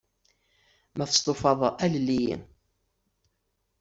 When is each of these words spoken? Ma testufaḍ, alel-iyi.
Ma 0.95 1.05
testufaḍ, 1.11 1.61
alel-iyi. 1.83 2.35